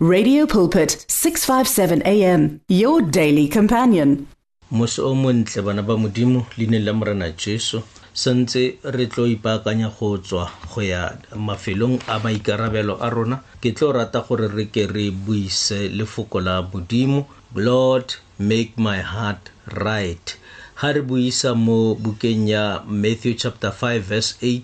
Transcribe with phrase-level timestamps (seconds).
[0.00, 4.28] Radio Pulpit 657 AM your daily companion.
[4.70, 7.82] Moso o montle bana ba modimo leine la morana Jesu
[8.14, 13.90] santse re tlo ipaakanya go tswa go ya mafelong a maikarabelo a rona ke tlo
[13.90, 17.26] rata gore re ke re buise lefoko la modimo
[17.56, 20.36] Lord make my heart right
[20.80, 24.62] ga re buisa mo bukeng ya Matthew chapter 5 verse 8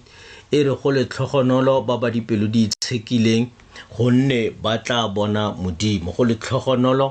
[0.54, 3.50] e re go letlhogonolo ba ba dipelo di itshekileng
[3.96, 7.06] gonne ba tla bona modimo go le tlhogonolo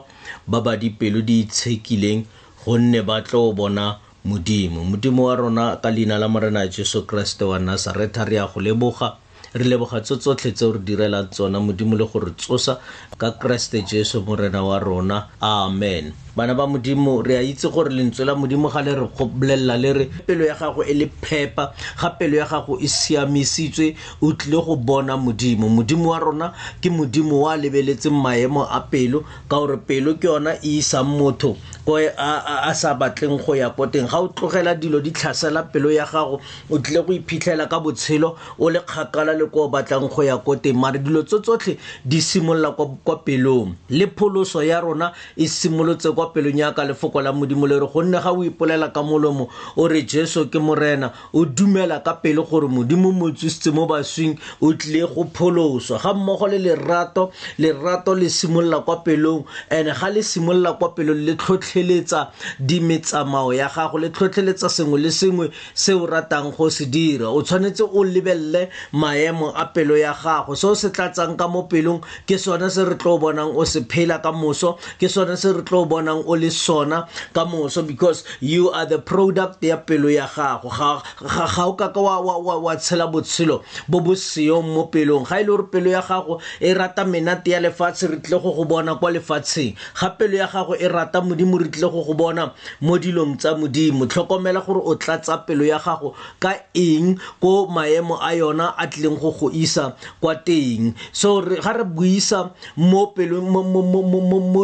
[0.51, 2.21] ba ba dipelo di itshekileng
[2.61, 3.85] gonne ba tlo bona
[4.29, 8.59] modimo modimo wa rona ka leina la morena jesu kriste wa nazareta re a go
[8.65, 9.07] leboga
[9.53, 12.79] re leboga tso tsotlhe tse o re direlang tsona modimo le gore tsosa
[13.17, 18.25] ka keresete jesu morena wa rona amen bana ba modimo re a itse gore lentswe
[18.25, 21.69] la modimo ga le re gobolelela le re pelo ya gago e le phepa
[22.01, 23.93] ga pelo ya gago e siamisitswe
[24.25, 26.49] o tlile go bona modimo modimo wa rona
[26.81, 31.13] ke modimo o a lebeletseng maemo a pelo ka gore pelo ke yona e isang
[31.13, 31.53] motho
[31.85, 35.63] ko a, a, sa batleng go ya ko teng ga o tlogela dilo di tlhasela
[35.71, 39.69] pelo ya gago o tlile go iphitlhela ka botshelo o le kgakala le ko o
[39.69, 42.71] batlang go ya ko teng mare dilo tso tsotlhe di simolola
[43.03, 47.79] kwa pelong le pholoso ya rona e simolotse kwa pelong yaka lefoko la modimo le
[47.79, 52.13] re gonne ga o ipolela ka molomo o re jesu ke morena o dumela ka
[52.15, 58.15] pelo gore modimo motsositse mo baswing o tlile go pholoswa ga mmogo le lerato lerato
[58.15, 63.67] le simolola kwa pelong and ga le simolola kwa pelong le tlhotlhe tlhotlheletsa dimetsamao ya
[63.75, 68.03] gago le tlhotlheletsa sengwe le sengwe se o ratang go se dira o tshwanetse o
[68.03, 73.17] lebelele maemo a pelo ya gago se ka mo pelong ke sone se re tlo
[73.19, 77.07] bonang o se phela ka moso ke sone se re tlo bonang o le sona
[77.33, 82.75] ka moso because you are the product ya pelo ya gago ga o kaka wa
[82.75, 86.73] tshela botshelo bo bo seong mo pelong ga e le gore pelo ya gago e
[86.73, 90.75] rata menate ya lefatshe re tle go go bona kwa lefatsheng ga pelo ya gago
[90.75, 94.95] e rata modimo re tlile go go bona mo dilong tsa modimo tlhokomela gore o
[94.95, 99.95] tlatsa pelo ya gago ka eng ko maemo a yona a tlileng go go isa
[100.21, 103.13] kwa teng so ga re buisa mo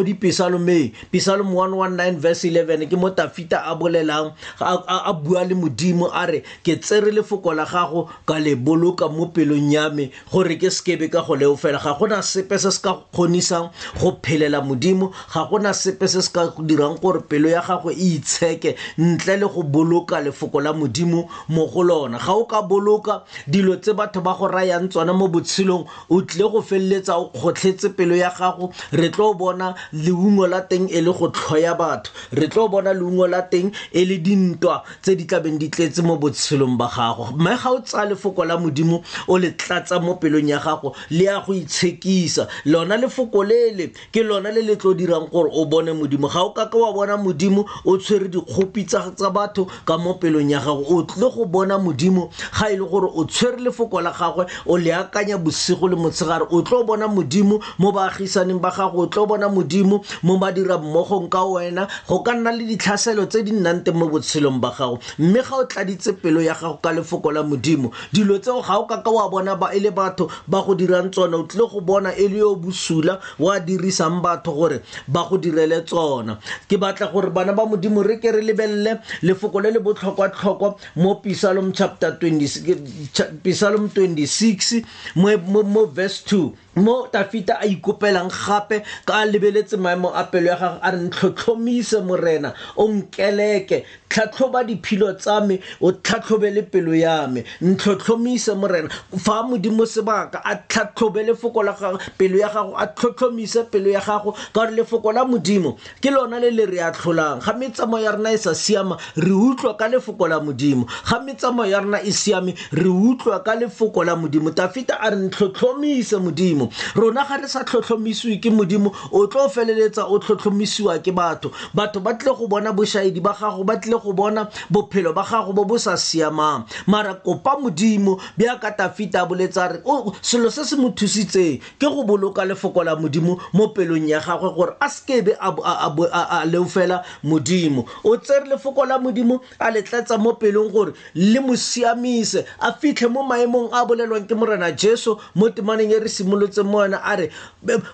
[0.04, 6.26] dipesalomeng pesalom 119 verse 11 ke mo tafita a bolelang a bua le modimo a
[6.26, 10.70] re ke tsere lefoko la gago ka le boloka mo pelong ya me gore ke
[10.72, 13.72] sekebe ka go leo fela ga gona sepe se se ka kgonisang
[14.02, 17.92] go phelela modimo ga gona sepe se se ka dirang dirang gore pelo ya gago
[17.92, 22.62] e itsheke ntle le go boloka lefoko la modimo mo go lona ga o ka
[22.62, 27.30] boloka dilo tse batho ba go rayang tsona mo botshelong o tlile go feleletsa o
[27.34, 32.12] kgotlhetse pelo ya gago re tlo bona leungo la teng e le go tlhoya batho
[32.34, 36.18] re tlo bona leungo la teng e le dintwa tse di tlabeng di tletse mo
[36.18, 40.50] botshelong ba gago mme ga o tsaya lefoko la modimo o le tlatsa mo pelong
[40.50, 45.30] ya gago le ya go itshekisa lona lefoko lele ke lona le le tlo dirang
[45.32, 49.68] gore o bone modimo ga o kaka wa bona modimo o tshwere dikgopi tsa batho
[49.86, 52.30] ka mo pelong ya gago o tlile go bona modimo
[52.60, 56.48] ga e le gore o tshwere lefoko la gagwe o le akanya bosigo le motshegare
[56.50, 61.44] o tlo bona modimo mo baagisaneng ba gago o tlo bona modimo mo badirammogong ka
[61.46, 65.42] wena go ka nna le ditlhaselo tse di nnang teng mo botshelong ba gago mme
[65.44, 69.12] ga o tladitse pelo ya gago ka lefoko la modimo dilo tseo ga o kaka
[69.12, 72.28] wa bona ba e le batho ba go dirang tsona o tlile go bona e
[72.28, 76.38] le yo bosula wa dirisang batho gore ba go direle tsona
[76.70, 78.94] ke batla gore bana ba modimo re ke re lebelele
[79.28, 80.72] lefoko le le botlhokwa-tlhokwa
[81.06, 84.84] mo pisalom chapter 20 pisalom 26
[85.18, 90.54] mo, mo, mo verse 2 mo tafita a ikopelang gape ka lebeletse maemo a pelo
[90.54, 93.80] ya gagwe a re ntlhotlhomise morena o nkeleke
[94.10, 98.94] tlhatlhoba diphilo tsa me o tlhatlhobele pelo ya me ntlhotlhomise morena
[99.26, 104.02] fa modimo sebaka a tlhatlhobe lefoko la gago pelo ya gago a tlhotlhomise pelo ya
[104.06, 107.98] gago ka gore lefoko la modimo ke lona le ebile re a tlholang ga metsamo
[108.00, 112.02] ya rona e sa siama re utlwa ka lefoko la modimo ga metsamo ya rona
[112.02, 117.38] e siame re utlwa ka lefoko la modimo tafita a re ntlhotlhomise modimo rona ga
[117.38, 122.34] re sa tlhotlhomisiwe ke modimo o tlo feleletsa o tlhotlhomisiwa ke batho batho ba tle
[122.38, 125.98] go bona bošaedi ba gago ba tle go bona bophelo ba gago bo bo sa
[125.98, 128.20] siamang mara kopa modimo
[128.62, 129.80] ka tafita a boletsa re
[130.22, 134.52] selo se se mo thusitseng ke go boloka lefoko la modimo mo pelong ya gagwe
[134.56, 140.34] gore a sekebe a leo fela modimo o tsere lefoko la modimo a letletsa mo
[140.34, 145.50] pelong gore le mo siamise a fitlhe mo maemong a bolelwang ke morena jesu mo
[145.50, 147.28] temaneng e re simolotse mo yona a re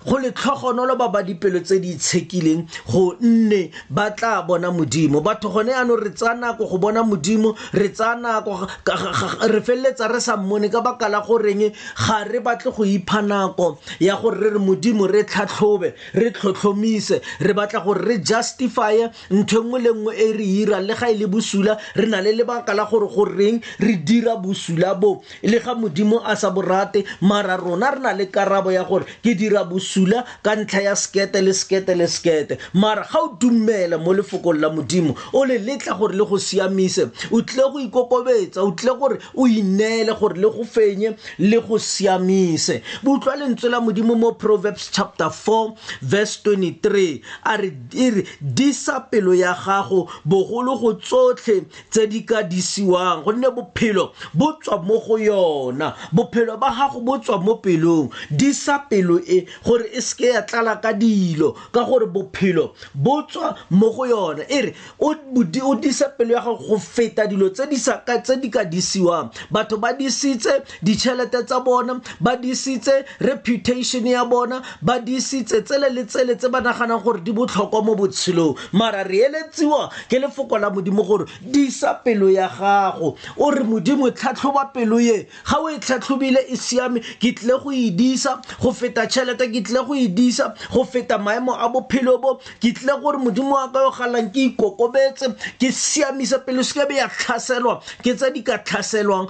[0.06, 5.50] go letlhogonolo ba ba dipelo tse di itshekileng go nne ba tla bona modimo batho
[5.52, 8.68] gone yaanong re tsaya nako go bona modimo re tsaya nako
[9.52, 13.78] re feleletsa re sa mmone ka baka la goreng ga re batle go ipha nako
[14.00, 19.10] ya gore re re modimo re tlhatlhobe re tlhotlhomise re batla gore re ja justifier
[19.30, 22.32] ntho engwe le nngwe e re ira le ga e le bosula re na le
[22.36, 27.58] lebaka la gore goreng re dira bosula bo le ga modimo a sa borate mara
[27.58, 31.54] rona re na le karabo ya gore ke dira bosula ka ntlha ya sekete le
[31.54, 36.14] sekete le sekete mara ga o dumela mo lefokong la modimo o le letla gore
[36.16, 40.64] le go siamise o tlile go ikokobetsa o tlile gore o ineele gore le go
[40.64, 47.58] fenye le go siamise boutlwa lentswe la modimo mo proverbs chapter 4 verse 23 a
[47.58, 54.12] re e disa pelo ya gago bogolo go tsotlhe tse di ka disiwang gonne bophelo
[54.34, 59.46] bo tswa mo go yona bophelo ba gago bo tswa mo pelong disa pelo e
[59.66, 64.44] gore e seke ya tlala ka dilo ka gore bophelo bo tswa mo go yona
[64.50, 67.68] e re o disa pelo ya gago go feta dilo tse
[68.42, 75.00] di ka disiwang batho ba disitse ditšhelete tsa bona ba disitse reputation ya bona ba
[75.00, 79.20] disitse tsele le tsele tse ba naganang gore di botlhokwa mo botshelo botshelong mara re
[79.28, 85.00] eletsiwa ke lefoko la modimo gore disa pelo ya gago o re modimo tlhatlhoba pelo
[85.02, 89.46] ye ga o e tlhatlhobile e siame ke tlile go e disa go feta tšhelete
[89.54, 93.52] ke tlile go e disa go feta maemo a bophelo bo ke tlile gore modimo
[93.56, 98.16] wa ka yo galang ke ikokobetse ke siamisa pelo e se kebe ya tlhaselwa ke
[98.16, 99.28] tse di ka tlhaselwang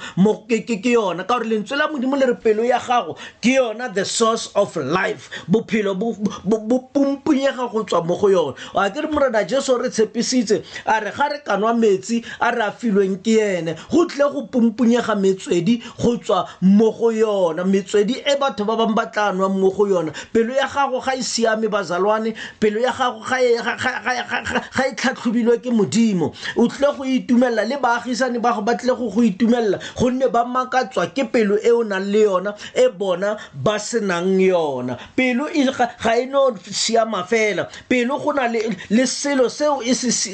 [0.49, 4.05] ke yona ka gore lentswe la modimo le re pelo ya gago ke yona the
[4.05, 9.43] source of life bophelo bo pumpunyega go tswa mo go yona a ke re morena
[9.47, 13.75] jesu re tshepisitse a re ga re kanwa metsi a re a filweng ke ene
[13.91, 18.95] go tlile go pumpunyega metswedi go tswa mo go yona metswedi e batho ba bangwe
[18.95, 22.91] ba tla nwang mo go yona pelo ya gago ga e siame bazalwane pelo ya
[22.91, 28.75] gago ga e, e tlhatlhobilwe ke modimo o tlile go itumelela le baagisane bago ba
[28.75, 32.89] tlile go go itumelela gonne ba makatswa ke pelo e o nang le yona e
[32.89, 38.64] bona ba senang yona pelo e ga e no siama fela pelo go na le
[38.89, 40.31] le selo seo e se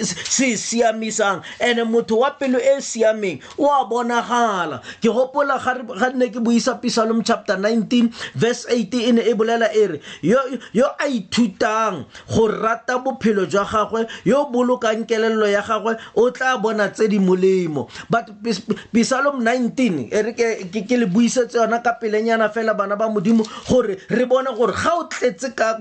[0.52, 6.10] e siamisang and-e motho wa pelo e e siameng o a bonagala ke gopola ga
[6.14, 10.88] nne ke buisa pisalom chapter 19 verse 80 e ne e bolela e re yo
[11.00, 16.90] a ithutang go rata bophelo jwa gagwe yo bolokang kelelelo ya gagwe o tla bona
[16.92, 18.32] tse di molemo but
[18.92, 23.98] pisalom 19 e re ke le buisetse yona ka pelenyana fela bana ba modimo gore
[24.10, 25.76] re bone gore ga o tletse ka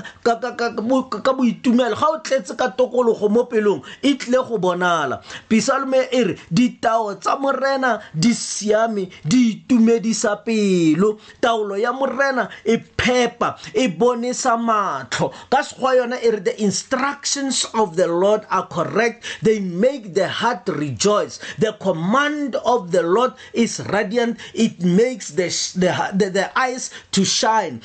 [1.35, 6.35] boitumelo ga o tletse tletse ka tokologo mo pelong e go bonala pisalme e re
[6.53, 14.57] ditao tsa morena di siame di itumedisa pelo taolo ya morena e phepa e bonesa
[14.57, 20.29] matlho ka sekgwa e re the instructions of the lord are correct they make the
[20.29, 25.47] heart rejoice the command of the lord is radiant it makes the,
[25.77, 27.81] the, the, the eyes to shine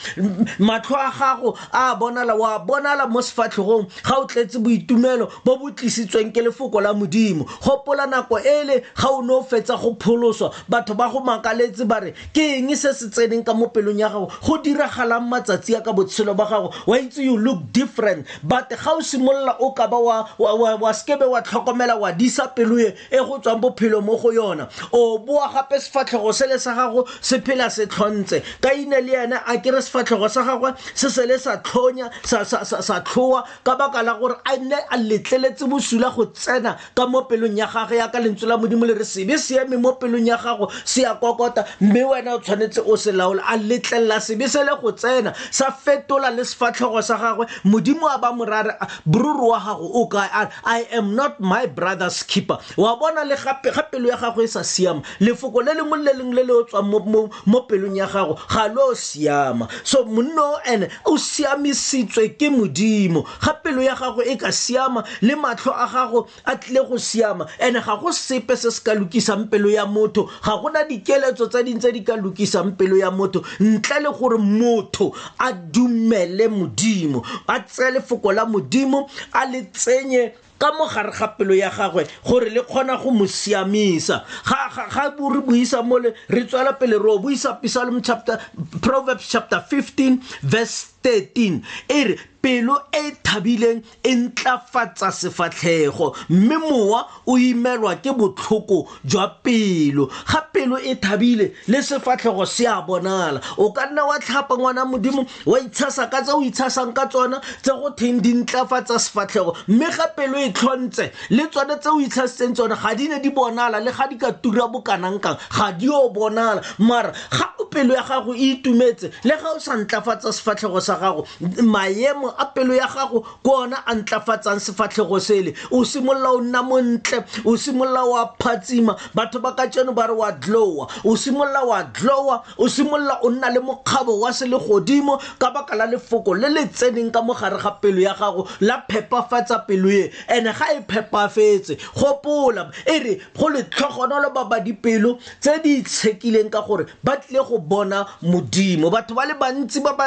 [0.59, 2.33] matlho a gago a bonala
[2.65, 8.39] bonala mo ga o tletse boitumelo bo bo tlisitsweng ke lefoko la modimo gopola nako
[8.39, 12.11] e le ga o ne o fetsa go pholoswa batho ba go makaletse ba re
[12.33, 15.91] ke eng se se tseneng ka mo pelong ya gago go diragalang matsatsi a ka
[15.93, 19.99] botshelo ba gago wa itse you look different but ga o simolola o ka ba
[19.99, 24.67] wa sekebe wa tlhokomela wa disa pelo e e go tswang bophelo mo go yona
[24.91, 29.37] o boa gape sefatlhego se le sa gago se phela se tlhontse kaina le ene
[29.45, 34.13] a kere sefatlhego sa gagwe se se le sa tlhonya sa tlhoa ka baka la
[34.19, 38.19] gore gore a nne a letleletse bosula go tsena ka mo pelong ya gage yaka
[38.19, 42.03] lentswe la modimo le re sebe seeme mo pelong ya gago se ya kokota mme
[42.03, 46.29] wena o tshwanetse o se laola a letlelela sebe se le go tsena sa fetola
[46.31, 50.81] le sefatlhego sa gagwe modimo a ba morare boruru wa gago o kae a i
[50.97, 54.63] am not my brother's keeper wa bona le gape ga pelo ya gago e sa
[54.63, 58.67] siama lefoko le lengwe le lengwe le le o tswang mo pelong ya gago ga
[58.67, 64.35] le o siama so monno ene o siamisitswe ke modimo ga pelo ya gago e
[64.37, 68.69] ka siama le matlho a gago a tlile go siama and ga go sepe se
[68.71, 72.97] se ka lokisang pelo ya motho ga gona dikeletso tse dintse di ka lokisang pelo
[72.97, 79.45] ya motho ntle le gore motho a dumele modimo a tseye lefoko la modimo a
[79.45, 84.23] le tsenye ka mo gare ga pelo ya gagwe gore le kgona go mo siamisa
[84.47, 88.39] ga re buisa mo le re tswela pele re o buisa psalm chapter
[88.81, 97.07] proverbs chapter 15 verse 13 e re pelo e thabileng e ntlafatsa sefatlhego mme mowa
[97.25, 103.41] o imelwa ke botlhoko jwa pelo ga pelo e thabile le sefatlhego se a bonala
[103.57, 107.41] o ka nna wa tlhapa ngwana modimo wa itshasa ka tse o itshasang ka tsona
[107.61, 111.97] tse go theng di ntlafatsa sefatlhego mme ga pelo e tlhontse le tsone tse o
[111.99, 115.89] itlhasitseng tsone ga di ne di bonala le ga di ka tura bokanangkang ga di
[115.89, 120.77] o bonala mara ga pelo ya gago e itumetse le ga o sa ntlafatsa sefatlhego
[120.81, 121.27] sa sa gago
[121.63, 126.61] maemo a pelo ya gago ke ona a ntlafatsang sefatlhego sele o simolola o nna
[126.63, 131.63] montle o simolola wa phatsima batho ba ka tseno ba re wa dlowa o simolola
[131.65, 136.49] wa dlowa o simolola o nna le mokgabo wa selegodimo ka baka la lefoko le
[136.49, 140.79] le tseneng ka mogare ga pelo ya gago la phepafatsa pelo e and-e ga e
[140.87, 147.57] phepafetse gopola e re go letlhogonolo babadipelo tse di itshekileng ka gore ba tlile go
[147.57, 150.05] bona modimo batho ba le bantsi ba ba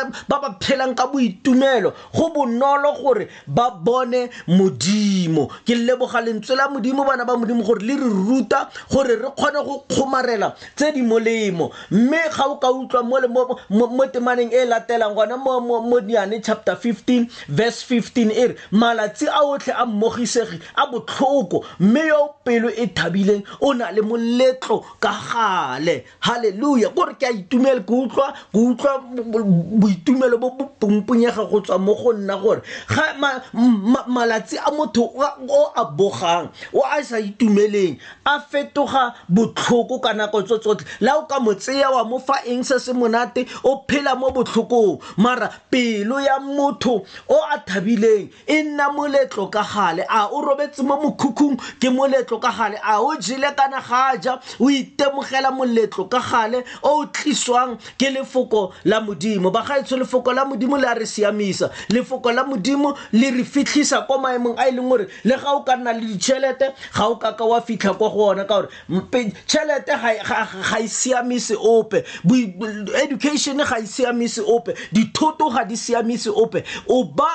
[0.61, 7.04] phela phelang ka boitumelo go bonolo gore ba bone modimo ke leboga lentswe la modimo
[7.04, 11.70] bana ba modimo gore le re ruta gore re kgone go kgomarela tse di molemo
[11.90, 17.82] mme ga o ka utlwa mo temaneng e latelang gona mo diane chapter 15 verse
[17.85, 23.42] 15 e re malatsi a otlhe a mmogisegi a botlhoko mme yo pelo e thabileng
[23.61, 30.67] o na le moletlo ka gale halleluja kore ke a itumele ke utlwa boitumelo bo
[30.78, 33.14] pumpung ya gago tswa mo go nna gore ga
[34.06, 40.42] malatsi a motho o a bogang o a sa itumeleng a fetoga botlhoko ka nako
[40.42, 43.84] tso tsotlhe la o ka mo tseya wa mo fa eng se se monate o
[43.88, 50.04] phela mo botlhokong mara pelo ya motho o a thabileng e nna moletlo ka gale
[50.08, 54.38] a o robetse mo mokhukhung ke moletlo ka gale a o jele kana ga ja
[54.58, 60.44] o itemogela moletlo ka gale o o tliswang ke lefoko la modimo bagaetsho lefoko la
[60.49, 64.88] modimo le a re siamisa lefoko la modimo le re fitlhisa maemong a e leng
[64.88, 68.45] gore le ga o ka nna le ditšhelete ga o kaka wa fitlha go ona
[68.45, 68.69] ka gore
[69.47, 72.02] tšhelete ga e siamise ope
[73.05, 77.28] education ga e siamise ope dithoto ga di siamise ope o ba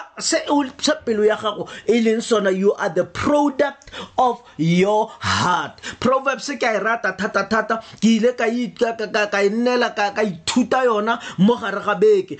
[1.05, 6.65] pelo ya gago e leng sona you are the product of your heart proverbs ke
[6.65, 11.95] a e rata thata-thata ke ile ka e nnela ka ithuta yona mo gare ga
[11.99, 12.37] beke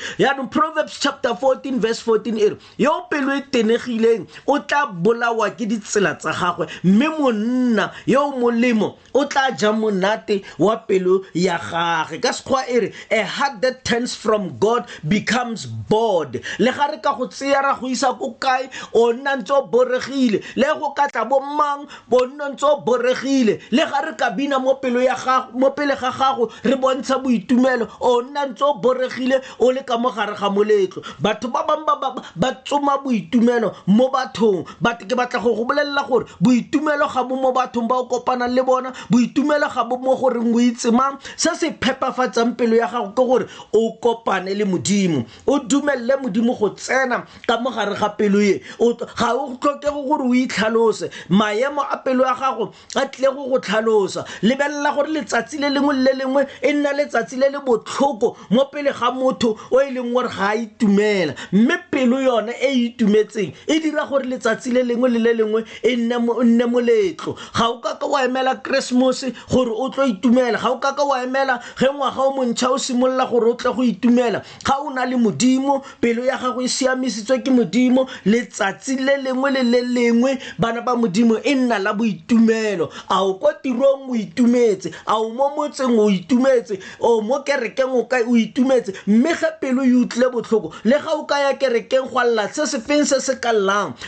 [0.64, 5.68] proverbs chapter 14 verse 14 e re yo pelo e tenegileng o tla bolawa ke
[5.68, 12.22] ditsela tsa gagwe mme monna yo molemo o tla ja monate wa pelo ya gage
[12.24, 17.02] ka sekgwa e re a heart that turns from god becomes bored le ga re
[17.04, 21.12] ka go tseera go isa ko kae o nna ntse o boregile le go ka
[21.12, 25.12] tla bo mang o nna ntse o boregile le ga re ka bina mo pele
[25.12, 30.40] ga gago re bontsha boitumelo o nna ntse o boregile o le ka mo gare
[30.40, 35.66] ga moletlo batho ba bangwe ba tsoma boitumelo mo bathong bate ke batla go go
[35.66, 39.98] bolelela gore boitumelo ga bo mo bathong ba o kopanang le bona boitumelo ga bo
[39.98, 44.54] mo goreng o itse mang se se phepafatsang pelo ya gago ke gore o kopane
[44.58, 48.94] le modimo o dumelele modimo go tsena ka mo gare ga pelo e ga o
[48.94, 54.92] tlhokege gore o itlhalose maemo a pelo ya gago a tlile go go tlhalosa lebelela
[54.94, 59.12] gore letsatsi le lengwe le lengwe e nna letsatsi le le botlhoko mo pele ga
[59.12, 63.54] motho o e leng gore ga ga a itumela mme pelo yona e e itumetseng
[63.68, 67.80] e dira gore letsatsi le lengwe le le lengwe e nne e moletlo ga o
[67.80, 72.22] kaka wa emela keresemose gore o tlo itumela ga o kaka wa emela ge ngwaga
[72.22, 76.24] o montšha o simolola gore o tle go itumela ga o na le modimo pelo
[76.24, 81.40] ya gago e siamisitswe ke modimo letsatsi le lengwe le le lengwe bana ba modimo
[81.44, 86.10] e nna la boitumelo a o kwa tirong o itumetse a o mo motseng o
[86.10, 88.08] itumetse o mo kerekeng o
[88.38, 92.50] itumetse mme ge pelo e utlwile botlhoko le ga o ka ya kerekeng go alla
[92.54, 93.52] se se feng se se ka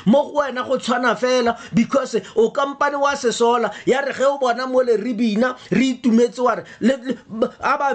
[0.05, 4.38] mo go wena go tshwana fela because o kampane wa sesola ya re ge o
[4.38, 7.89] bona mo le re bina re itumetse wa a ba